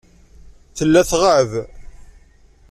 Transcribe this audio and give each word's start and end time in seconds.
Tella 0.77 1.01
tɣab. 1.09 1.51